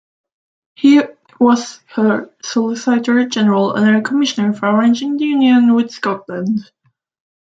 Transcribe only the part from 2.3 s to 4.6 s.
solicitor-general and her commissioner